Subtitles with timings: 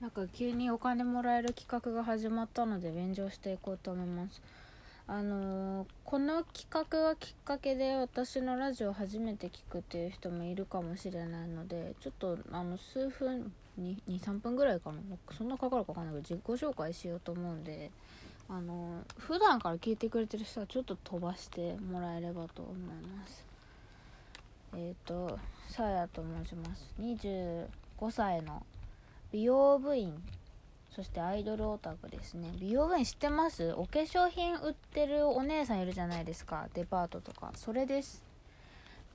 [0.00, 4.40] なんか急にお金もらえる企画が始まったので便乗していこうと思います。
[5.08, 14.98] あのーこの企画がきっかけで私のラジオ初めて聞くっていう人もいるかもしれないのでちょっとあの数分23分ぐらいかな。
[15.36, 16.18] そんなかかるか分かんな。
[16.18, 17.90] いけど自己紹介しようと思うんで。
[18.50, 23.44] あのー普段から聞いてくれてる人はちょっと飛ばしてもらえればと思います。
[24.76, 25.38] えっ、と
[25.68, 26.94] さやと申します。
[27.00, 27.66] 25
[28.10, 28.62] 歳の
[29.32, 30.14] 美容部員。
[30.90, 32.50] そしてアイドルオタクですね。
[32.58, 33.72] 美容部員知ってます？
[33.74, 36.68] お化粧品売ってるお姉さんいるじゃないですか。
[36.74, 37.52] デパートとか。
[37.54, 38.24] それです。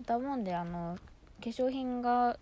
[0.06, 0.98] だもんであの
[1.44, 2.38] 化粧品が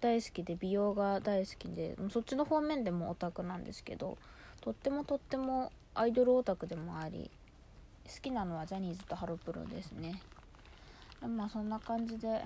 [0.00, 4.18] 大好きで美容が大好きでそっちの方面でもオタクなんですけど
[4.60, 7.30] とってもとってもアイドルオタクでもあり
[8.06, 10.20] 好きなのはジャニーズとハロプロですね。
[11.26, 12.42] まあそんな感じで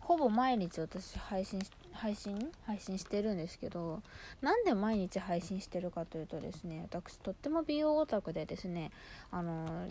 [0.00, 2.50] ほぼ毎日私配信し配信？
[2.66, 4.02] 配信してるんですけど
[4.40, 8.90] なんで毎日配信してるかというとですね私とっても美容オタクでですね
[9.30, 9.88] あの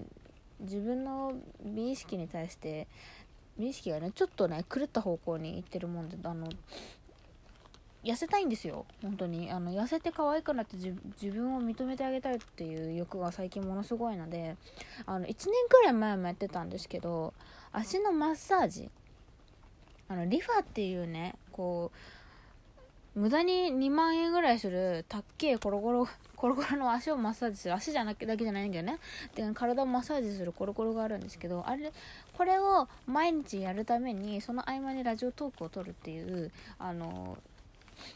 [0.60, 1.34] 自分の
[1.64, 2.88] 美意識に対して
[3.58, 6.50] 美意識がねちょっとね狂った方向に行ってるもんであの
[8.04, 8.86] 痩せたいんですよ。
[9.02, 9.52] 本当に。
[9.52, 14.56] あの痩せて可愛くなって自自分を認めてあげたいっていう欲が最近ものすごいので
[15.06, 17.34] あの1年くらい前もやってたんですけど
[17.74, 18.90] 足のマッサージ
[20.10, 21.92] あのリファっていうねこ
[23.16, 28.98] う無駄に2万円ぐらいするたっけえコロコロ コロコロの足をマッサージする足じゃなだけじゃないんだよね。
[29.36, 31.92] で体をマッサージするコロコロがあるんですけどあれ
[32.38, 37.38] これを毎日やるためにその合間にラジオトークを撮るっていうあの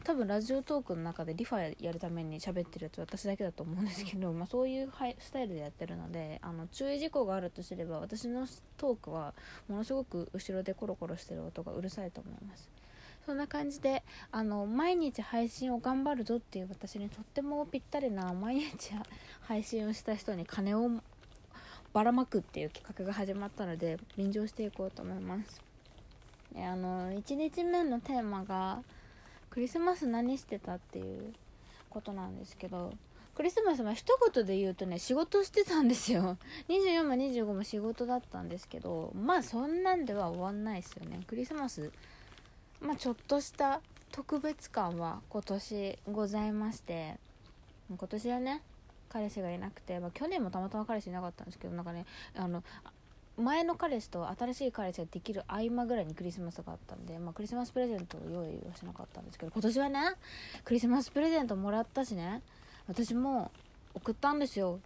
[0.03, 4.89] 多分ラジオトークの中でリファやるために喋ってるやつ私だけだと思うんですけど、まあ、そういう
[5.19, 9.33] スタイルでやってるのであの注意事項があるとすれば私のトークは
[9.67, 12.69] ものすごく後ろでコロコロしてる音がうるさいと思います。
[13.25, 18.91] そんな感じであの毎日配信を頑張るぞっていう私にとってもぴったりな毎日
[19.41, 20.89] 配信をした人に金を
[21.93, 25.61] ばらまくっていう企画が始まったので便乗していこうと思います。
[26.53, 28.83] であの1日目のテーマが
[29.53, 31.31] クリスマス何してたっていう
[31.91, 32.91] ことなんですけど
[33.35, 36.39] クリスマスは一言で言うとね仕事してたんですよ。
[36.69, 41.19] 24も25も仕事だったんですけどまあそんなんでは終わんないですよね。
[41.27, 41.91] クリスマス
[42.81, 43.79] まあちょっとした
[44.11, 47.19] 特別感は今年ございまして
[47.89, 48.63] 今年はね
[49.07, 52.63] 彼氏がいなくて、まあ、去年もたまたま彼氏いなかったんですけどなんかねあの
[53.37, 59.99] 前の彼氏と新しい彼氏ができる合間ぐらいにクリスマスがあったんで、まあ、クリスマスプレゼントを用意はしなかったんですけど今年はね
[60.63, 62.41] クリスマスプレゼントもらったしね。
[62.87, 63.49] 私も
[63.95, 64.79] 送ったんですよ。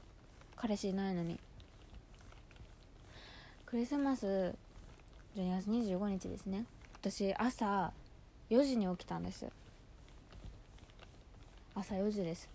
[0.55, 1.39] 彼氏いないのに。
[3.65, 4.53] クリスマス
[5.35, 6.65] 12月25日ですね。
[6.93, 7.91] 私朝
[8.49, 9.47] 4時に起きたんです。
[11.75, 12.49] 朝4時です。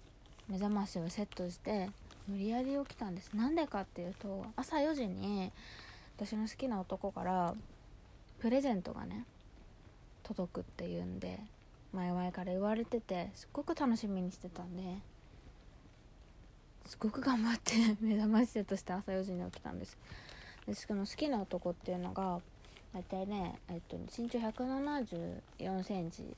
[0.48, 1.90] 目覚ましをセットして
[2.28, 3.32] 無理やり起きたんです。
[3.34, 5.52] なんでかっていうと朝4時に
[6.16, 7.54] 私の好きな男から
[8.38, 9.24] プレゼントがね
[10.22, 11.38] 届くっていうんで
[11.92, 14.98] 前々から言われててすっごく楽しみにしてたんで
[16.86, 19.96] すごく頑張って 目覚ましセットして朝4時に起きたんです。
[20.66, 22.40] でしかも好きな男っていうのが
[22.92, 26.36] 大体ね、えっと、身長1 7 4センチ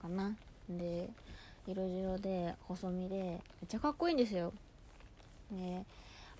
[0.00, 0.36] かな。
[0.68, 1.10] で
[1.66, 4.52] 色白で細身でめっちゃかっこいいんですよ。
[5.50, 5.84] で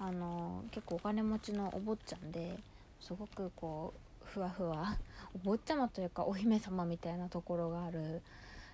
[0.02, 2.58] あの結構お金持ちのお坊ちゃんで
[3.00, 4.96] すごくこうふわふわ
[5.36, 8.22] お坊ちゃまというかお姫様みたいなところがある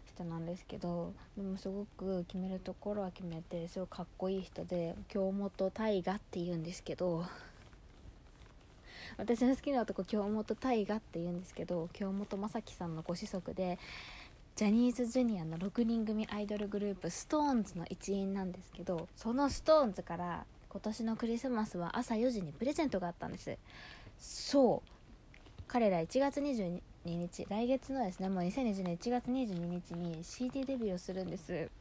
[0.06, 7.24] 人なんですけどでもすごく決めるところは決めてすごいかっこいい人で京本大我っていうんですけど
[9.16, 13.80] 私の好きな男京本大我って言うんですけど 京本正樹さんのご子息で
[14.54, 15.44] ジャニーズ Jr.
[15.44, 23.56] の6人組アイドルグループ SixTONES の一員なんですけどその SixTONES から今年のクリスマスは朝4時にプレゼントがあったんです。
[24.18, 24.88] そう。
[25.66, 31.70] 彼ら1月22日来月のですねもう2020年1月22日に CD デビューをするんです。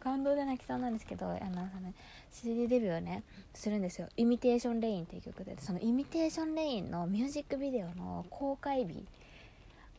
[0.00, 1.94] 感動で泣きそうなんですけどあのその
[2.32, 3.22] CD デビューをね
[3.54, 5.56] するんですよ「イミテーション・レイン」っていう曲で。
[5.60, 9.06] その「イミテーション・レイン」のミュージックビデオの公開日。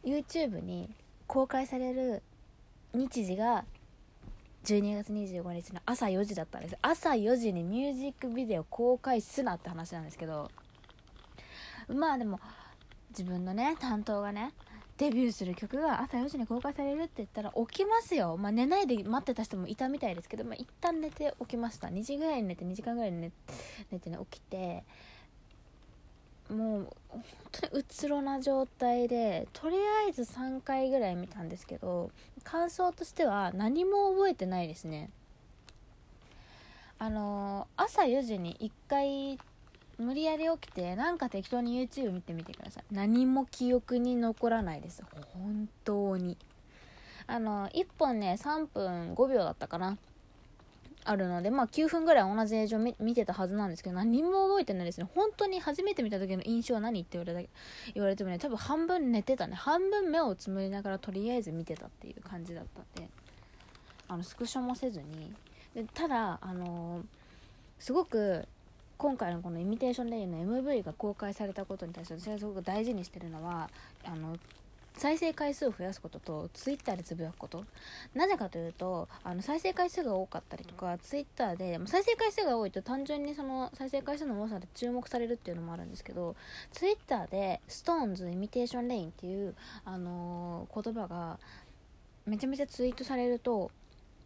[0.04, 0.94] YouTube に
[1.28, 2.22] 公開される
[2.94, 3.64] 日時が
[4.64, 6.78] 12月25日の朝4時だったんです。
[6.82, 10.52] 朝4時にミュージックビデオ公開すなって話なんですけど。
[11.88, 12.40] まあでも
[13.10, 14.54] 自分のね担当がね
[14.98, 21.88] デビューする曲が朝4時に公開されるって言ったら起きますよ、まあ、寝ないで待ってた人もいたみたいですけど、まあ、一旦寝て起きました。
[21.88, 23.32] 2時ぐらいに寝て2時間ぐらいに寝
[23.92, 24.84] 寝てね起きて。
[26.50, 27.24] もう本
[27.54, 32.12] 当にうつろな状態でとりあえず3回ぐらい見たんですけど
[32.44, 35.10] 感想としては何も覚えてないですね。
[37.00, 39.40] あの朝4時に1回
[39.98, 42.84] 無理やり起きてなんか適当に YouTube 見てみてください。
[42.92, 45.04] 何も記憶に残らないです。
[45.34, 46.38] 本当に。
[47.28, 49.98] あの1本ね3分5秒だったかな。
[51.04, 55.08] あるので、まあ9分ぐらい同じ映像見てたはずなんですけど、何も覚えてないですね。
[55.16, 57.50] 本当に初めて見た時の印象は何って言われた
[57.94, 59.56] 言われてもね、多分半分寝てたね。
[59.56, 63.10] 半分目をつむりながらとりあえず見てたっていう感じだったんで、
[64.08, 65.34] あの、スクショもせずに。
[65.74, 67.04] でただ、あのー、
[67.80, 68.48] すごく、
[68.98, 73.70] 今回のこのイミテーションレインの MV が公開されたことに対して私はすごく大事にしてるのは、
[74.04, 74.38] あの、
[74.98, 77.66] 再生回数を増やすこととツイッターでつぶやくこと。
[78.14, 86.36] なぜかというとあの再生回数が多かったりとかツイッターで再生回数が多いと単純にその再生回数の多さで注目されるっていうのもあるんですけど
[86.72, 89.56] ツイッターで SixTONES イミテーションレインっていう、
[89.86, 91.40] あのー、言葉が
[92.26, 93.72] めちゃめちゃツイートされると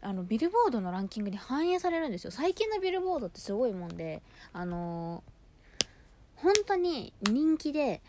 [0.02, 2.32] あのビルボードのランキングに反映されるんですよ。
[2.32, 4.22] 最近のビルボードってすごいもんで
[4.54, 5.94] あのー、
[6.38, 8.02] 本当に人気で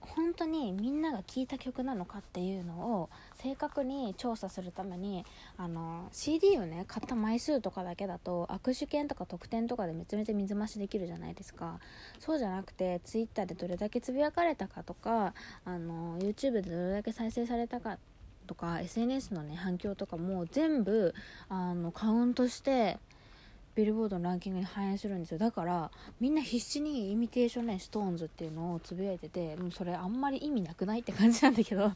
[0.00, 5.24] 本当にみんなが聴いた曲なのかっていうのを正確に調査するために
[5.56, 11.78] あの CD をね買った枚数とかだけだと握手券とか特典とかでめちゃめちゃ水増しできるじゃないですか。
[12.18, 17.98] そうじゃなくて Twitter でどれだけつぶやかれたかとかあの YouTube でどれだけ再生されたか
[18.46, 21.14] とか SNS のね反響とかも全部
[21.48, 22.98] あのカウントして
[23.74, 25.38] ビルボードのランキングに反映するんですよ。
[25.38, 25.90] だから
[26.20, 31.92] みんな必死に Imitation ね SixTONES っていうのをつぶやいててもうそれあんまり意味なくないって感じなんだけど。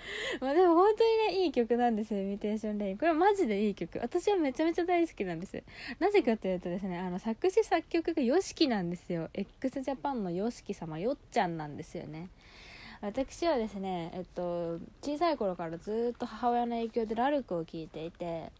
[0.40, 2.98] まあでも本当にねいい曲なんですよ Imitation Rain。
[2.98, 3.98] これはマジでいい曲。
[3.98, 5.62] 私はめちゃめちゃ大好きなんです。
[5.98, 9.28] なぜかというとですねあの作詞作曲が YOSHIKI なんですよ。
[9.34, 12.28] x ジャパンの YOSHIKI 様よっちゃんなんですよね。
[13.02, 18.52] 私はですね、えっと、小さい頃からずっと母親の影響でラルクを聴いていて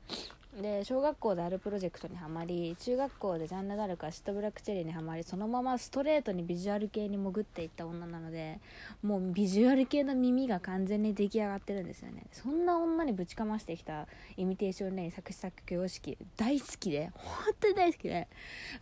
[0.59, 8.59] で小学校であるプロジェクトにはまり中学校でジャンヌ・ダルクアシット・ブラック・チェリーにはまりそのままストレートにビジュアル系に潜っていった女なので
[9.03, 12.25] もうビジュアル系の耳が完全に出来上がってるんですよね。
[12.33, 18.29] そんな女にぶちかましてきたImitation Rain 作詞作曲様式大好きで本当に大好きで。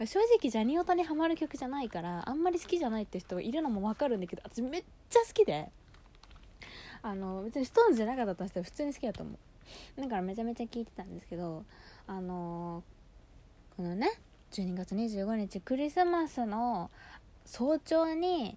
[0.00, 5.70] 正直ジャニオタにはまる曲じゃないからあんまり好きじゃないって人いるのも分かるんだけど私めっちゃ好きで。
[7.00, 9.38] あの別に SixTONES じゃなかったとしても普通に好きだと思う。
[9.96, 11.64] だからめちゃめちゃ聞いてたんですけど
[12.06, 14.10] あのー、このね
[14.52, 16.90] 12月25日クリスマスの
[17.44, 18.56] 早朝に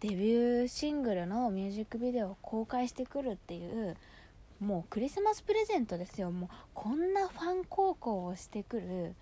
[0.00, 3.96] デビューシングルのミュージックビデオを公開してくるっていう
[4.60, 6.30] もうクリスマスプレゼントですよ。
[6.30, 9.14] もうこんなファン高校をしてくる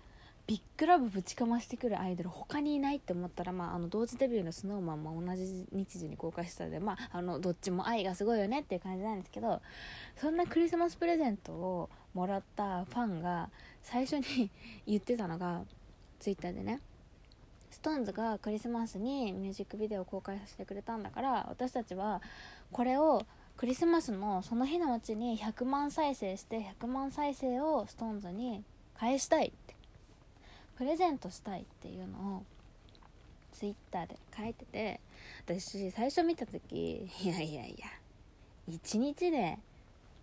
[0.47, 9.61] ビッグラブぶちかましてくるアイドル他にいないって思ったら、まあ、あの同時デビューの SnowMan も同じ日時に公開してたので、まあ、あのどっちも愛がすごいよねっていう感じなんですけど
[10.15, 13.49] そんなクリスマスプレゼントをもらったファンが
[13.81, 14.51] 最初に
[14.85, 15.61] 言ってたのが
[16.19, 16.79] Twitter でね。
[17.71, 22.21] SixTONES がクリスマスにミュージックビデオを公開させてくれたんだから私たちは
[22.71, 23.25] これを
[23.57, 28.63] クリスマスのその日のうちに100万再生して100万再生を SixTONES に
[28.97, 29.51] 返したい。
[30.77, 32.43] プレゼントしたいっていうのを
[33.53, 34.99] ツイッターで書いてて
[35.45, 37.87] 私最初見た時いやいやいや
[38.69, 39.57] 1日で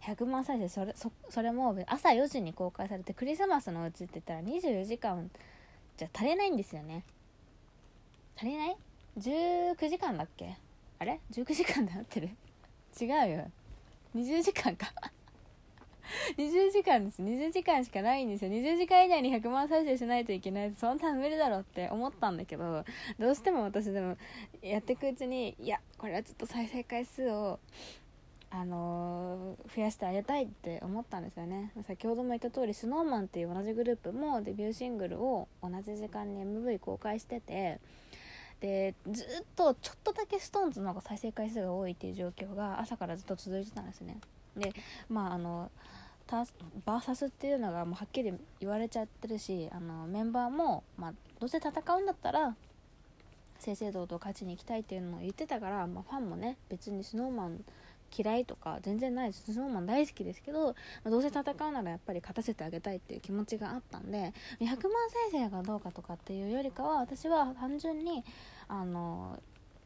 [0.03, 5.31] 100万再生それそそれも朝4時に公開されてクリスマスのうちって言ったら24時間
[5.97, 7.05] じゃ足りないんですよね。
[8.37, 8.77] 足りない
[9.19, 10.57] ?19 時間だっけ？
[10.99, 12.31] あれ ?19 時間で合ってる？
[13.01, 13.51] 違うよ。
[14.17, 14.93] 20時間か。
[16.37, 17.23] 20時間です。
[17.23, 18.51] 20時間しかないんですよ。
[18.51, 22.85] 20時間以内に100万再生しないといけないそんな無理だろうって思ったんだけど
[23.19, 24.17] どうしても私でも
[24.63, 27.59] やっていくうちにいやこれはちょっと再生回数を
[28.55, 31.73] あのー、増やしてあげたいって思ったんですよね。
[31.87, 37.81] 先ほども言った通り SnowMan っていう同じグループもデビューシングルを同じ時間に MV 公開してて
[38.61, 39.27] でずっ
[39.57, 44.19] とちょっとだけ SixTONES の方が再生回数が多いっていう状況が朝からずっと続いてたんですね。
[44.57, 44.75] で
[45.09, 45.71] まああの
[46.85, 52.55] バーサスっていうのがもうはっきり言われちゃってるしあのメンバーも、まあ、どうせ戦うんだったら
[53.59, 57.59] 正々堂々勝ちに行きたいっていうのを言ってたから、まあ、ファンもね別に SnowMan
[58.15, 59.51] 嫌いとか全然ないです。
[59.53, 60.75] SnowMan 大好きですけど、ま
[61.07, 64.77] あ、どうせ戦うならやっぱり勝たせてあげたいっていう気持ちがあったんで100万
[65.31, 68.23] 再生がどうかとかっていうよりかは私は単純に
[68.69, 69.39] あの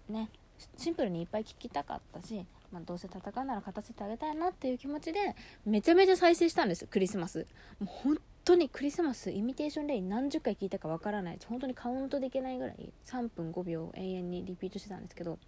[0.09, 0.29] ね
[0.77, 7.47] シンプルにいっぱい聞きたかったしまあ、どうせ戦うなら勝たせてあげたいなっていう気持ちでめちゃめちゃ再生したんですクリスマス。
[7.79, 11.39] もう本当にクリスマスイミテーションレイン何十回聞いたかわからない。
[11.47, 12.93] 本当にカウントできないぐらい。
[13.07, 15.39] 3分5秒永遠にリピートしてたんですけど。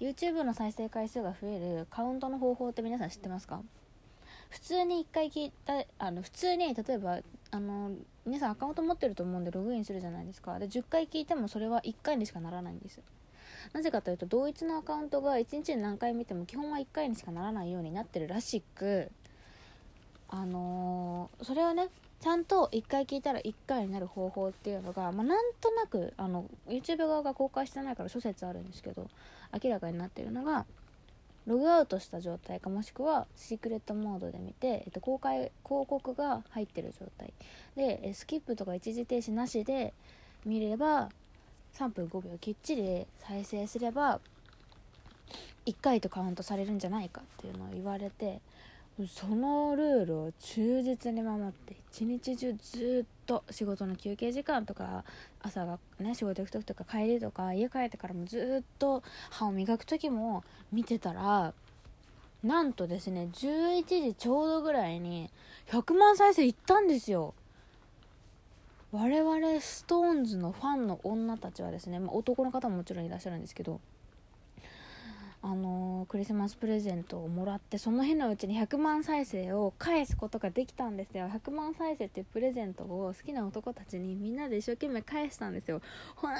[0.00, 3.62] YouTube の再生回数が増えるカウントの方法って皆さん知ってますか？
[4.50, 7.20] 普通に1回聞いたあの普通に例えば
[7.50, 7.92] あの
[8.26, 10.58] 皆さんアカウント持ってると思うんでログインするじゃないですか。
[10.58, 13.00] で10回聞いてもそれは1回にしかならないんです。
[13.72, 19.10] なぜかというと同一のアカウントが1日に何回見ても基本は1回にしかならないようになってるらしく
[20.28, 21.88] あのー、それはね
[22.20, 29.08] ちゃんと1回聞いたら1回になる方法っていうのが、まあ、なんとなくあの YouTube 側が公開してないから諸説あるんですけど
[29.62, 30.64] 明らかになってるのが
[31.46, 37.34] ログアウトした状態かもしくはシークレットモードで見て、えっと、公開広告が入ってる状態。
[37.76, 39.92] でスキップとか一時停止なしで
[40.46, 41.10] 見れば
[41.74, 44.20] 3分5秒きっちり再生すれば
[45.66, 48.40] 1回とカウントされるんじゃないかっていうのを言われて
[49.08, 55.04] そのルールを忠実に守って一日中ずっと仕事の休憩時間とか
[55.42, 61.54] 朝がね仕事行く時とか帰りとか家帰ってからもずっと歯を磨く時も見てたら
[62.44, 65.28] なんとですね11時ちょうどぐらいに
[65.70, 67.34] 100万再生いったんですよ。
[68.94, 73.80] 我々 SixTONES のファンの女たちはですね、まあ、男の方ももちろんいらっしゃるんですけど
[75.42, 81.28] あのー、クリスマスプレゼントをもらってその日のうちに100万再生を返すことができたんですよ。
[81.28, 85.82] 100万再生っていうプレゼントを好きな男たちにみんなで一生懸命返したんですよ。
[86.16, 86.32] 本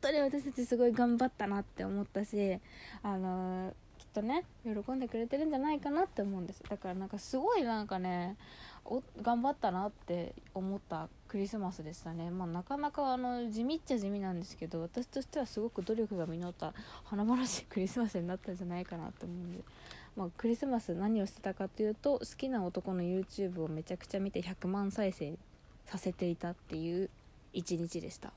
[0.00, 2.58] 当に私たちすごい頑張ったなって思ったし
[3.02, 3.72] あのー、
[4.20, 6.62] とね喜んでくれてるんじゃないかなって思うんです。
[6.68, 8.36] だからなんかすごいなんかね
[8.84, 16.72] お頑張ったなって思ったクリスマスでしたね、まあ、なかなかあの地味っちゃ地味なんですけど私としてはすごく努力が実った
[17.04, 19.58] 華々しいクリスマスになったんじゃないかなと思うんで、
[20.16, 25.34] まあ、クリスマス何をしてたかというと好きな男の YouTube をめちゃくちゃ見て100万再生
[25.84, 27.10] させていたっていう
[27.52, 28.32] 一日でした。